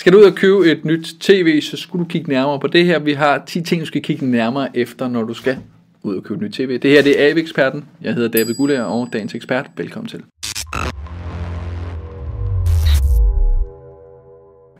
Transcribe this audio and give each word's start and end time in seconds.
Skal 0.00 0.12
du 0.12 0.18
ud 0.18 0.24
og 0.24 0.34
købe 0.34 0.70
et 0.70 0.84
nyt 0.84 1.14
tv, 1.20 1.60
så 1.60 1.76
skulle 1.76 2.04
du 2.04 2.08
kigge 2.08 2.30
nærmere 2.30 2.60
på 2.60 2.66
det 2.66 2.84
her. 2.84 2.98
Vi 2.98 3.12
har 3.12 3.42
10 3.46 3.62
ting, 3.62 3.80
du 3.80 3.86
skal 3.86 4.02
kigge 4.02 4.26
nærmere 4.26 4.76
efter, 4.76 5.08
når 5.08 5.22
du 5.22 5.34
skal 5.34 5.58
ud 6.02 6.16
og 6.16 6.22
købe 6.22 6.34
et 6.34 6.42
nyt 6.42 6.52
tv. 6.52 6.78
Det 6.78 6.90
her 6.90 7.02
det 7.02 7.22
er 7.22 7.30
AV-eksperten. 7.30 7.84
Jeg 8.02 8.14
hedder 8.14 8.28
David 8.28 8.54
Gullager 8.54 8.82
og 8.82 9.08
dagens 9.12 9.34
ekspert. 9.34 9.66
Velkommen 9.76 10.08
til. 10.08 10.22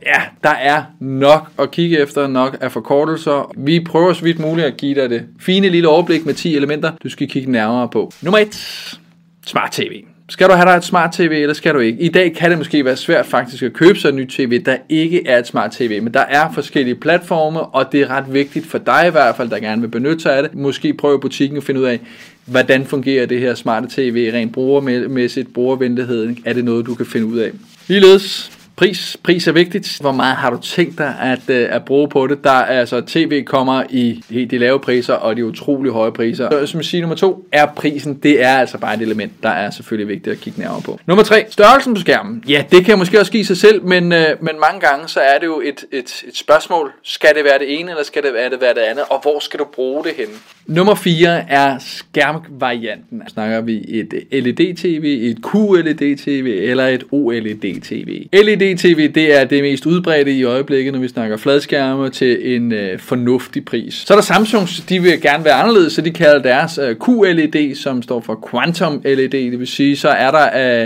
Ja, 0.05 0.21
der 0.43 0.49
er 0.49 0.83
nok 0.99 1.51
at 1.59 1.71
kigge 1.71 1.99
efter, 1.99 2.27
nok 2.27 2.57
af 2.61 2.71
forkortelser. 2.71 3.51
Vi 3.57 3.79
prøver 3.79 4.13
så 4.13 4.23
vidt 4.23 4.39
muligt 4.39 4.67
at 4.67 4.77
give 4.77 5.01
dig 5.01 5.09
det 5.09 5.25
fine 5.39 5.69
lille 5.69 5.87
overblik 5.87 6.25
med 6.25 6.33
10 6.33 6.55
elementer, 6.55 6.91
du 7.03 7.09
skal 7.09 7.29
kigge 7.29 7.51
nærmere 7.51 7.89
på. 7.89 8.11
Nummer 8.21 8.39
1. 8.39 8.99
Smart 9.45 9.71
TV. 9.71 10.03
Skal 10.29 10.49
du 10.49 10.53
have 10.53 10.69
dig 10.69 10.77
et 10.77 10.83
smart 10.83 11.13
tv, 11.13 11.31
eller 11.41 11.53
skal 11.53 11.73
du 11.73 11.79
ikke? 11.79 11.99
I 12.01 12.09
dag 12.09 12.33
kan 12.35 12.49
det 12.49 12.57
måske 12.57 12.85
være 12.85 12.95
svært 12.95 13.25
faktisk 13.25 13.63
at 13.63 13.73
købe 13.73 13.99
sig 13.99 14.09
et 14.09 14.15
nyt 14.15 14.29
tv, 14.29 14.63
der 14.63 14.77
ikke 14.89 15.27
er 15.27 15.39
et 15.39 15.47
smart 15.47 15.71
tv, 15.71 16.01
men 16.01 16.13
der 16.13 16.19
er 16.19 16.51
forskellige 16.53 16.95
platforme, 16.95 17.61
og 17.61 17.91
det 17.91 18.01
er 18.01 18.07
ret 18.07 18.33
vigtigt 18.33 18.65
for 18.65 18.77
dig 18.77 19.03
i 19.07 19.11
hvert 19.11 19.35
fald, 19.35 19.49
der 19.49 19.59
gerne 19.59 19.81
vil 19.81 19.87
benytte 19.87 20.19
sig 20.19 20.37
af 20.37 20.43
det. 20.43 20.55
Måske 20.55 20.93
prøve 20.93 21.19
butikken 21.19 21.57
og 21.57 21.63
finde 21.63 21.81
ud 21.81 21.85
af, 21.85 21.99
hvordan 22.45 22.85
fungerer 22.85 23.25
det 23.25 23.39
her 23.39 23.55
smarte 23.55 23.87
tv 23.89 24.31
rent 24.33 24.53
brugermæssigt, 24.53 25.53
brugervenligheden, 25.53 26.37
er 26.45 26.53
det 26.53 26.65
noget, 26.65 26.85
du 26.85 26.95
kan 26.95 27.05
finde 27.05 27.27
ud 27.27 27.37
af. 27.37 27.51
Ligeledes 27.87 28.51
Pris. 28.75 29.17
Pris 29.23 29.47
er 29.47 29.51
vigtigt. 29.51 29.97
Hvor 30.01 30.11
meget 30.11 30.35
har 30.35 30.49
du 30.49 30.57
tænkt 30.57 30.97
dig 30.97 31.15
at, 31.21 31.49
øh, 31.49 31.67
at 31.71 31.85
bruge 31.85 32.09
på 32.09 32.27
det? 32.27 32.43
Der 32.43 32.51
er 32.51 32.79
altså, 32.79 33.01
tv 33.01 33.43
kommer 33.43 33.83
i 33.89 34.23
de 34.51 34.57
lave 34.57 34.79
priser 34.79 35.13
og 35.13 35.35
de 35.35 35.45
utrolig 35.45 35.91
høje 35.91 36.11
priser. 36.11 36.49
Så, 36.51 36.65
som 36.65 36.77
jeg 36.77 36.85
siger, 36.85 37.01
nummer 37.01 37.15
to 37.15 37.47
er 37.51 37.65
prisen. 37.65 38.13
Det 38.13 38.43
er 38.43 38.57
altså 38.57 38.77
bare 38.77 38.95
et 38.95 39.01
element, 39.01 39.31
der 39.43 39.49
er 39.49 39.69
selvfølgelig 39.69 40.07
vigtigt 40.07 40.35
at 40.35 40.41
kigge 40.41 40.59
nærmere 40.59 40.81
på. 40.81 40.99
Nummer 41.05 41.23
tre, 41.23 41.45
størrelsen 41.49 41.93
på 41.93 42.01
skærmen. 42.01 42.43
Ja, 42.47 42.63
det 42.71 42.85
kan 42.85 42.97
måske 42.97 43.19
også 43.19 43.31
give 43.31 43.45
sig 43.45 43.57
selv, 43.57 43.83
men, 43.83 44.13
øh, 44.13 44.25
men 44.39 44.59
mange 44.59 44.79
gange 44.79 45.07
så 45.07 45.19
er 45.19 45.39
det 45.39 45.45
jo 45.45 45.61
et, 45.65 45.85
et, 45.91 46.23
et 46.27 46.37
spørgsmål. 46.37 46.91
Skal 47.03 47.35
det 47.35 47.43
være 47.43 47.59
det 47.59 47.79
ene, 47.79 47.91
eller 47.91 48.03
skal 48.03 48.23
det 48.23 48.33
være 48.33 48.49
det, 48.49 48.61
være 48.61 48.73
det 48.73 48.81
andet? 48.81 49.03
Og 49.09 49.21
hvor 49.21 49.39
skal 49.39 49.59
du 49.59 49.65
bruge 49.73 50.03
det 50.03 50.11
henne? 50.17 50.33
Nummer 50.65 50.95
4 50.95 51.51
er 51.51 51.77
skærmvarianten. 51.79 53.21
Snakker 53.27 53.61
vi 53.61 53.85
et 53.87 54.13
LED-TV, 54.31 55.03
et 55.21 55.37
QLED-TV 55.37 56.69
eller 56.69 56.87
et 56.87 57.03
OLED-TV. 57.11 58.27
LED-TV 58.65 59.11
det 59.11 59.39
er 59.39 59.43
det 59.43 59.63
mest 59.63 59.85
udbredte 59.85 60.31
i 60.31 60.43
øjeblikket, 60.43 60.93
når 60.93 60.99
vi 60.99 61.07
snakker 61.07 61.37
fladskærme 61.37 62.09
til 62.09 62.55
en 62.55 62.71
øh, 62.71 62.99
fornuftig 62.99 63.65
pris. 63.65 63.93
Så 63.93 64.13
er 64.13 64.17
der 64.17 64.23
Samsung, 64.23 64.67
de 64.89 65.01
vil 65.01 65.21
gerne 65.21 65.45
være 65.45 65.53
anderledes, 65.53 65.93
så 65.93 66.01
de 66.01 66.11
kalder 66.11 66.41
deres 66.41 66.77
øh, 66.77 66.95
QLED, 67.05 67.75
som 67.75 68.01
står 68.01 68.19
for 68.19 68.47
Quantum 68.51 69.01
LED. 69.05 69.29
Det 69.29 69.59
vil 69.59 69.67
sige, 69.67 69.97
så 69.97 70.09
er 70.09 70.31
der 70.31 70.83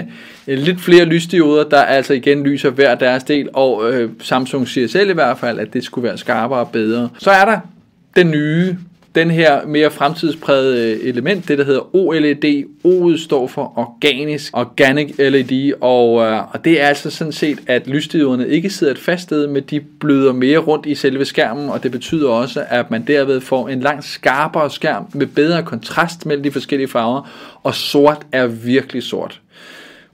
øh, 0.48 0.58
lidt 0.58 0.82
flere 0.82 1.06
lysdioder, 1.06 1.64
der 1.64 1.82
altså 1.82 2.14
igen 2.14 2.44
lyser 2.44 2.70
hver 2.70 2.96
deres 2.96 3.24
del, 3.24 3.50
og 3.54 3.94
øh, 3.94 4.10
Samsung 4.22 4.68
siger 4.68 4.88
selv 4.88 5.10
i 5.10 5.14
hvert 5.14 5.38
fald, 5.38 5.60
at 5.60 5.74
det 5.74 5.84
skulle 5.84 6.08
være 6.08 6.18
skarpere 6.18 6.60
og 6.60 6.70
bedre. 6.72 7.10
Så 7.20 7.32
er 7.32 7.46
der 7.46 7.60
den 8.16 8.32
nye 8.32 8.76
den 9.16 9.32
her 9.32 9.66
mere 9.66 9.92
fremtidsprægede 9.92 10.94
øh, 10.94 11.10
element, 11.10 11.48
det 11.48 11.58
der 11.58 11.64
hedder 11.64 11.96
OLED. 11.96 12.64
O'et 12.86 13.24
står 13.24 13.48
for 13.48 13.74
organisk, 13.76 14.58
organic 14.58 15.16
LED, 15.18 15.74
og, 15.82 16.22
øh, 16.22 16.54
og 16.54 16.66
det 16.66 16.82
er 16.82 16.88
altså 16.88 17.10
sådan 17.10 17.34
set, 17.34 17.60
at 17.68 17.88
lysdioderne 17.88 18.48
ikke 18.48 18.70
sidder 18.70 18.94
et 18.94 19.00
fast 19.00 19.24
sted, 19.24 19.48
men 19.48 19.64
de 19.64 19.80
bløder 19.80 20.34
mere 20.34 20.58
rundt 20.58 20.86
i 20.86 20.96
selve 20.96 21.26
skærmen, 21.26 21.70
og 21.70 21.84
det 21.84 21.92
betyder 21.92 22.30
også, 22.30 22.66
at 22.70 22.92
man 22.92 23.04
derved 23.08 23.42
får 23.42 23.70
en 23.70 23.80
langt 23.80 24.06
skarpere 24.06 24.70
skærm 24.70 25.06
med 25.14 25.28
bedre 25.28 25.64
kontrast 25.64 26.26
mellem 26.26 26.44
de 26.44 26.52
forskellige 26.52 26.88
farver, 26.88 27.30
og 27.64 27.76
sort 27.76 28.26
er 28.32 28.48
virkelig 28.48 29.04
sort. 29.04 29.42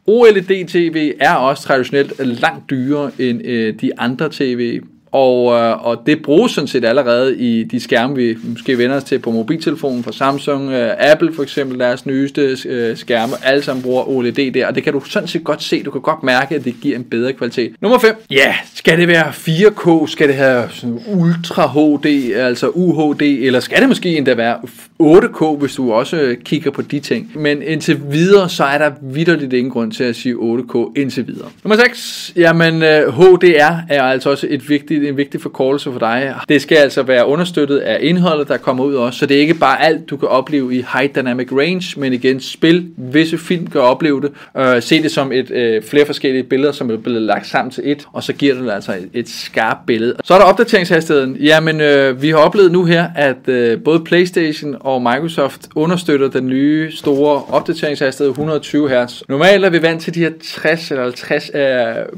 OLED-TV 0.07 1.13
er 1.19 1.33
også 1.33 1.63
traditionelt 1.63 2.13
langt 2.19 2.69
dyrere 2.69 3.11
end 3.19 3.45
øh, 3.45 3.73
de 3.81 3.99
andre 3.99 4.30
tv 4.31 4.81
og, 5.16 5.53
øh, 5.53 5.85
og 5.85 6.02
det 6.05 6.21
bruges 6.21 6.52
sådan 6.52 6.67
set 6.67 6.85
allerede 6.85 7.38
i 7.38 7.63
de 7.63 7.80
skærme, 7.80 8.16
vi 8.16 8.38
måske 8.44 8.77
vender 8.77 8.95
os 8.95 9.03
til 9.03 9.19
på 9.19 9.31
mobiltelefonen 9.31 10.03
fra 10.03 10.11
Samsung, 10.11 10.71
øh, 10.71 10.91
Apple 10.99 11.33
for 11.33 11.44
eksempel, 11.44 11.80
deres 11.80 12.05
nyeste 12.05 12.58
øh, 12.65 12.98
skærme, 12.98 13.33
alle 13.43 13.64
sammen 13.64 13.83
bruger 13.83 14.09
OLED 14.09 14.52
der, 14.52 14.67
og 14.67 14.76
det 14.76 14.83
kan 14.83 14.93
du 14.93 14.99
sådan 14.99 15.27
set 15.27 15.43
godt 15.43 15.64
se, 15.64 15.83
du 15.83 15.92
kan 15.92 16.02
godt 16.02 16.23
mærke, 16.23 16.55
at 16.55 16.65
det 16.65 16.76
giver 16.81 16.95
en 16.95 17.03
bedre 17.03 17.33
kvalitet. 17.33 17.76
Nummer 17.81 17.99
5. 17.99 18.15
Ja, 18.31 18.55
skal 18.73 18.98
det 18.99 19.08
være 19.08 19.27
4K, 19.27 20.08
skal 20.11 20.27
det 20.27 20.36
have 20.36 20.64
sådan 20.71 20.99
Ultra 21.08 21.67
HD, 21.67 22.33
altså 22.36 22.70
UHD, 22.70 23.21
eller 23.21 23.59
skal 23.59 23.80
det 23.80 23.89
måske 23.89 24.17
endda 24.17 24.33
være 24.33 24.58
8K, 25.02 25.59
hvis 25.59 25.76
du 25.76 25.93
også 25.93 26.17
øh, 26.17 26.37
kigger 26.37 26.71
på 26.71 26.82
de 26.82 26.99
ting. 26.99 27.32
Men 27.36 27.61
indtil 27.61 28.02
videre, 28.11 28.49
så 28.49 28.64
er 28.64 28.77
der 28.77 28.92
vidderligt 29.02 29.53
ingen 29.53 29.71
grund 29.71 29.92
til 29.92 30.03
at 30.03 30.15
sige 30.15 30.36
8K 30.36 30.92
indtil 30.95 31.27
videre. 31.27 31.49
Nummer 31.64 31.77
6. 31.77 32.33
Jamen, 32.36 32.83
øh, 32.83 33.08
HDR 33.08 33.73
er 33.89 34.03
altså 34.03 34.30
også 34.30 34.47
et 34.49 34.70
vigtigt 34.70 35.03
en 35.10 35.17
vigtig 35.17 35.42
forkortelse 35.42 35.92
for 35.92 35.99
dig. 35.99 36.36
Det 36.49 36.61
skal 36.61 36.77
altså 36.77 37.04
være 37.04 37.27
understøttet 37.27 37.77
af 37.77 37.98
indholdet, 38.02 38.48
der 38.48 38.58
kommer 38.58 38.83
ud 38.83 38.95
også, 38.95 39.20
så 39.20 39.26
det 39.26 39.38
er 39.38 39.42
ikke 39.42 39.54
bare 39.54 39.83
alt, 39.83 40.10
du 40.10 40.17
kan 40.17 40.27
opleve 40.30 40.76
i 40.76 40.86
High 40.93 41.10
Dynamic 41.16 41.52
Range, 41.52 41.99
men 41.99 42.14
igen, 42.14 42.39
spil 42.39 42.88
visse 42.98 43.38
film 43.38 43.67
kan 43.67 43.82
opleve 43.82 44.21
det. 44.21 44.32
Øh, 44.58 44.82
se 44.82 45.04
det 45.04 45.11
som 45.11 45.32
et 45.32 45.52
øh, 45.52 45.83
flere 45.83 46.05
forskellige 46.05 46.44
billeder, 46.44 46.71
som 46.71 46.92
er 46.92 46.98
blevet 46.98 47.21
lagt 47.21 47.48
sammen 47.48 47.71
til 47.71 47.83
et, 47.86 48.08
og 48.14 48.23
så 48.23 48.33
giver 48.33 48.55
det 48.55 48.71
altså 48.71 48.92
et, 48.92 49.10
et 49.14 49.30
skarpt 49.30 49.86
billede. 49.86 50.15
Så 50.23 50.33
er 50.33 50.38
der 50.38 50.45
opdateringshastigheden. 50.45 51.36
Jamen, 51.36 51.82
øh, 51.82 52.21
vi 52.21 52.30
har 52.30 52.38
oplevet 52.38 52.71
nu 52.71 52.86
her, 52.86 53.08
at 53.15 53.48
øh, 53.48 53.83
både 53.83 53.99
PlayStation 53.99 54.76
og 54.80 55.02
Microsoft 55.02 55.67
understøtter 55.76 56.30
den 56.30 56.48
nye 56.48 56.92
store 56.92 57.44
opdateringshastighed 57.49 58.30
120 58.30 58.89
Hz. 58.89 59.21
Normalt 59.30 59.65
er 59.65 59.70
vi 59.70 59.82
vant 59.82 60.02
til 60.02 60.15
de 60.15 60.20
her 60.20 60.32
60 60.44 60.92
eller 60.92 61.04
50 61.04 61.52
øh, 61.54 61.61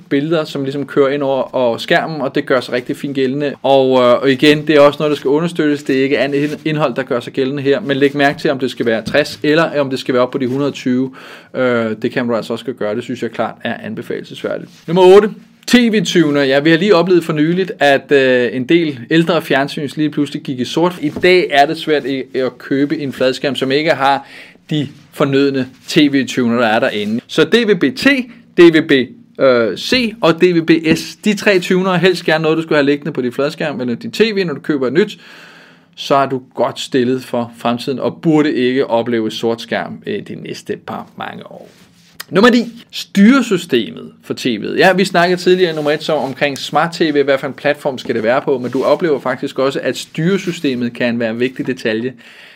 billeder, 0.10 0.46
som 0.46 0.64
ligesom 0.64 0.86
kører 0.86 1.10
ind 1.10 1.24
over 1.24 1.56
og 1.56 1.82
skærmen, 1.82 2.22
og 2.22 2.36
det 2.36 2.46
gør 2.46 2.60
sig 2.60 2.74
rigtig 2.78 2.98
fint 2.98 3.16
gældende. 3.16 3.54
Og, 3.64 4.02
øh, 4.02 4.22
og 4.22 4.32
igen, 4.32 4.68
det 4.68 4.76
er 4.76 4.80
også 4.80 4.98
noget, 5.00 5.10
der 5.10 5.18
skal 5.18 5.30
understøttes. 5.30 5.84
Det 5.84 6.00
er 6.00 6.04
ikke 6.04 6.20
andet 6.20 6.60
indhold, 6.66 6.96
der 6.96 7.04
gør 7.04 7.20
sig 7.20 7.34
gældende 7.34 7.64
her. 7.64 7.80
Men 7.80 7.98
læg 7.98 8.18
mærke 8.18 8.40
til, 8.40 8.52
om 8.52 8.60
det 8.60 8.72
skal 8.72 8.86
være 8.86 9.02
60, 9.02 9.40
eller 9.44 9.80
om 9.80 9.90
det 9.90 10.00
skal 10.00 10.14
være 10.14 10.24
op 10.24 10.32
på 10.32 10.38
de 10.38 10.44
120. 10.44 11.12
Øh, 11.56 11.96
det 12.02 12.12
kan 12.12 12.28
du 12.28 12.36
altså 12.36 12.54
også 12.54 12.74
gøre. 12.74 12.96
Det 12.96 13.04
synes 13.04 13.24
jeg 13.24 13.32
klart 13.32 13.56
er 13.64 13.78
anbefalesværdigt. 13.84 14.72
Nummer 14.88 15.04
8. 15.04 15.30
TV-tuner. 15.68 16.44
Ja, 16.44 16.60
vi 16.60 16.70
har 16.70 16.78
lige 16.78 16.96
oplevet 16.96 17.24
for 17.24 17.34
nyligt, 17.34 17.72
at 17.80 18.12
øh, 18.12 18.56
en 18.56 18.66
del 18.66 19.00
ældre 19.10 19.42
fjernsyns 19.42 19.98
lige 19.98 20.10
pludselig 20.10 20.42
gik 20.42 20.60
i 20.60 20.66
sort. 20.66 21.00
I 21.02 21.10
dag 21.10 21.48
er 21.52 21.66
det 21.66 21.78
svært 21.78 22.06
at 22.36 22.58
købe 22.58 22.98
en 22.98 23.14
fladskærm, 23.14 23.56
som 23.56 23.72
ikke 23.72 23.92
har 23.92 24.28
de 24.70 24.88
fornødne 25.12 25.68
tv-tuner, 25.88 26.58
der 26.58 26.68
er 26.68 26.80
derinde. 26.80 27.22
Så 27.28 27.44
DVB-T, 27.44 28.08
DVB 28.58 29.17
øh, 29.40 29.78
C 29.78 30.14
og 30.22 30.42
DVB-S. 30.42 31.16
De 31.16 31.34
tre 31.34 31.60
tuner 31.60 31.92
er 31.92 31.98
helst 31.98 32.26
gerne 32.26 32.42
noget, 32.42 32.58
du 32.58 32.62
skulle 32.62 32.78
have 32.78 32.86
liggende 32.86 33.12
på 33.12 33.22
din 33.22 33.32
fladskærm 33.32 33.82
eller 33.82 33.96
din 33.96 34.12
tv, 34.12 34.44
når 34.46 34.54
du 34.54 34.60
køber 34.60 34.88
et 34.88 34.94
nyt. 34.94 35.20
Så 35.96 36.16
er 36.16 36.26
du 36.26 36.42
godt 36.56 36.80
stillet 36.80 37.24
for 37.24 37.52
fremtiden 37.58 38.00
og 38.00 38.22
burde 38.22 38.54
ikke 38.54 38.88
opleve 38.88 39.32
sort 39.32 39.62
skærm 39.62 40.04
øh, 40.06 40.28
de 40.28 40.36
næste 40.36 40.78
par 40.88 41.08
mange 41.18 41.52
år. 41.52 41.70
Nummer 42.30 42.50
9. 42.50 42.84
Styresystemet 42.92 44.12
for 44.24 44.34
tv'et. 44.34 44.78
Ja, 44.78 44.94
vi 44.94 45.06
snakkede 45.06 45.42
tidligere 45.42 45.76
nummer 45.76 45.92
1 45.92 46.04
så 46.04 46.14
omkring 46.14 46.58
smart 46.58 46.94
tv, 46.94 47.24
hvad 47.24 47.38
for 47.38 47.48
en 47.48 47.54
platform 47.54 47.98
skal 47.98 48.16
det 48.16 48.24
være 48.24 48.42
på, 48.42 48.58
men 48.58 48.72
du 48.72 48.84
oplever 48.84 49.20
faktisk 49.20 49.60
også, 49.60 49.80
at 49.84 49.98
styresystemet 49.98 50.94
kan 50.94 51.20
være 51.20 51.30
en 51.30 51.40
vigtig 51.40 51.68
detalje. 51.68 52.14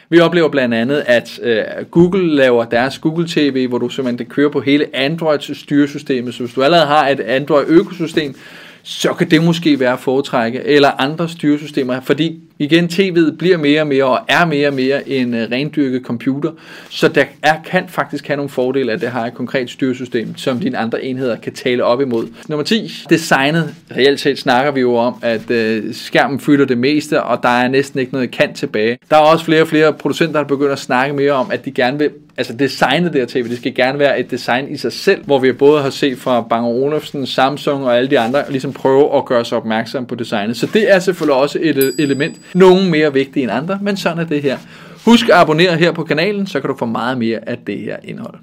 Vi 0.09 0.19
oplever 0.19 0.49
blandt 0.49 0.73
andet, 0.73 1.03
at 1.07 1.39
øh, 1.43 1.63
Google 1.91 2.35
laver 2.35 2.65
deres 2.65 2.99
Google 2.99 3.27
TV, 3.27 3.67
hvor 3.67 3.77
du 3.77 3.89
simpelthen 3.89 4.19
det 4.19 4.29
køre 4.29 4.51
på 4.51 4.61
hele 4.61 4.95
Androids 4.95 5.59
styresystemet. 5.59 6.33
Så 6.33 6.43
hvis 6.43 6.53
du 6.53 6.63
allerede 6.63 6.87
har 6.87 7.07
et 7.07 7.19
Android-økosystem, 7.19 8.35
så 8.83 9.13
kan 9.13 9.31
det 9.31 9.43
måske 9.43 9.79
være 9.79 9.93
at 9.93 9.99
foretrække, 9.99 10.63
eller 10.63 10.91
andre 11.01 11.29
styresystemer, 11.29 12.01
fordi 12.01 12.39
igen, 12.61 12.85
tv'et 12.85 13.37
bliver 13.37 13.57
mere 13.57 13.81
og 13.81 13.87
mere, 13.87 14.03
og 14.03 14.19
er 14.27 14.45
mere 14.45 14.67
og 14.67 14.73
mere 14.73 15.09
en 15.09 15.33
øh, 15.33 15.51
rendyrket 15.51 16.01
computer, 16.01 16.51
så 16.89 17.07
der 17.07 17.23
er, 17.43 17.55
kan 17.65 17.83
faktisk 17.87 18.27
have 18.27 18.37
nogle 18.37 18.49
fordele, 18.49 18.91
at 18.91 19.01
det 19.01 19.09
har 19.09 19.25
et 19.25 19.33
konkret 19.33 19.69
styresystem, 19.69 20.37
som 20.37 20.59
dine 20.59 20.77
andre 20.77 21.03
enheder 21.03 21.35
kan 21.35 21.53
tale 21.53 21.83
op 21.83 22.01
imod. 22.01 22.27
Nummer 22.47 22.63
10, 22.63 23.05
designet. 23.09 23.75
Reelt 23.95 24.19
set 24.19 24.39
snakker 24.39 24.71
vi 24.71 24.79
jo 24.79 24.95
om, 24.95 25.15
at 25.21 25.51
øh, 25.51 25.93
skærmen 25.93 26.39
fylder 26.39 26.65
det 26.65 26.77
meste, 26.77 27.23
og 27.23 27.43
der 27.43 27.49
er 27.49 27.67
næsten 27.67 27.99
ikke 27.99 28.13
noget 28.13 28.31
kant 28.31 28.55
tilbage. 28.55 28.97
Der 29.09 29.15
er 29.15 29.21
også 29.21 29.45
flere 29.45 29.61
og 29.61 29.67
flere 29.67 29.93
producenter, 29.93 30.39
der 30.39 30.47
begynder 30.47 30.71
at 30.71 30.79
snakke 30.79 31.15
mere 31.15 31.31
om, 31.31 31.51
at 31.51 31.65
de 31.65 31.71
gerne 31.71 31.97
vil 31.97 32.09
altså 32.37 32.53
designet 32.53 33.13
der 33.13 33.25
tv, 33.25 33.49
det 33.49 33.57
skal 33.57 33.75
gerne 33.75 33.99
være 33.99 34.19
et 34.19 34.31
design 34.31 34.69
i 34.69 34.77
sig 34.77 34.93
selv, 34.93 35.25
hvor 35.25 35.39
vi 35.39 35.51
både 35.51 35.81
har 35.81 35.89
set 35.89 36.17
fra 36.17 36.41
Bang 36.41 36.65
Olufsen, 36.65 37.25
Samsung 37.27 37.85
og 37.85 37.97
alle 37.97 38.09
de 38.09 38.19
andre, 38.19 38.43
ligesom 38.49 38.73
prøve 38.73 39.17
at 39.17 39.25
gøre 39.25 39.45
sig 39.45 39.57
opmærksom 39.57 40.05
på 40.05 40.15
designet. 40.15 40.57
Så 40.57 40.67
det 40.73 40.91
er 40.91 40.99
selvfølgelig 40.99 41.35
også 41.35 41.59
et 41.61 41.77
øh, 41.77 41.93
element, 41.99 42.35
nogle 42.53 42.89
mere 42.89 43.13
vigtige 43.13 43.43
end 43.43 43.51
andre, 43.51 43.79
men 43.81 43.97
sådan 43.97 44.19
er 44.19 44.23
det 44.23 44.41
her. 44.41 44.57
Husk 45.05 45.29
at 45.29 45.35
abonnere 45.35 45.77
her 45.77 45.91
på 45.91 46.03
kanalen, 46.03 46.47
så 46.47 46.59
kan 46.59 46.69
du 46.69 46.77
få 46.77 46.85
meget 46.85 47.17
mere 47.17 47.49
af 47.49 47.57
det 47.57 47.79
her 47.79 47.97
indhold. 48.03 48.35